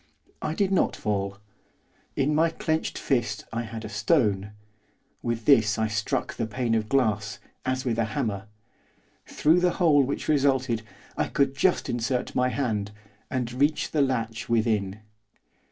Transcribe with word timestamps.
I 0.41 0.55
did 0.55 0.71
not 0.71 0.95
fall. 0.95 1.37
In 2.15 2.33
my 2.33 2.49
clenched 2.49 2.97
fist 2.97 3.45
I 3.53 3.61
had 3.61 3.85
a 3.85 3.87
stone. 3.87 4.49
With 5.21 5.45
this 5.45 5.77
I 5.77 5.87
struck 5.89 6.33
the 6.33 6.47
pane 6.47 6.73
of 6.73 6.89
glass, 6.89 7.37
as 7.65 7.85
with 7.85 7.99
a 7.99 8.05
hammer. 8.05 8.47
Through 9.27 9.59
the 9.59 9.73
hole 9.77 10.01
which 10.01 10.27
resulted, 10.27 10.81
I 11.15 11.27
could 11.27 11.55
just 11.55 11.87
insert 11.87 12.33
my 12.33 12.49
hand, 12.49 12.89
and 13.29 13.53
reach 13.53 13.91
the 13.91 14.01
latch 14.01 14.49
within. 14.49 15.01